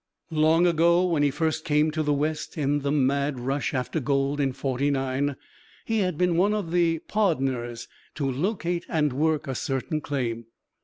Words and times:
Long 0.33 0.65
ago 0.65 1.05
when 1.05 1.21
he 1.21 1.29
first 1.29 1.63
came 1.63 1.91
to 1.91 2.01
the 2.01 2.11
west, 2.11 2.57
in 2.57 2.79
the 2.79 2.91
mad 2.91 3.39
rush 3.39 3.71
after 3.75 3.99
gold 3.99 4.39
in 4.39 4.51
'49 4.51 5.35
he 5.85 5.99
had 5.99 6.17
been 6.17 6.37
one 6.37 6.55
of 6.55 6.71
the 6.71 6.97
"pardners" 7.07 7.87
to 8.15 8.25
locate 8.27 8.87
and 8.89 9.13
work 9.13 9.45
a 9.47 9.53
certain 9.53 10.01
claim. 10.01 10.45